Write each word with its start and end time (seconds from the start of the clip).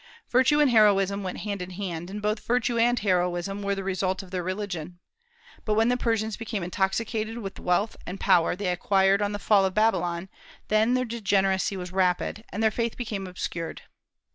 Virtue 0.31 0.59
and 0.59 0.71
heroism 0.71 1.21
went 1.21 1.41
hand 1.41 1.61
in 1.61 1.69
hand; 1.69 2.09
and 2.09 2.23
both 2.23 2.39
virtue 2.39 2.79
and 2.79 2.97
heroism 2.97 3.61
were 3.61 3.75
the 3.75 3.83
result 3.83 4.23
of 4.23 4.31
their 4.31 4.41
religion. 4.41 4.97
But 5.63 5.75
when 5.75 5.89
the 5.89 5.95
Persians 5.95 6.37
became 6.37 6.63
intoxicated 6.63 7.37
with 7.37 7.53
the 7.53 7.61
wealth 7.61 7.95
and 8.07 8.19
power 8.19 8.55
they 8.55 8.71
acquired 8.71 9.21
on 9.21 9.31
the 9.31 9.37
fall 9.37 9.63
of 9.63 9.75
Babylon, 9.75 10.27
then 10.69 10.95
their 10.95 11.05
degeneracy 11.05 11.77
was 11.77 11.91
rapid, 11.91 12.43
and 12.51 12.63
their 12.63 12.71
faith 12.71 12.97
became 12.97 13.27
obscured. 13.27 13.83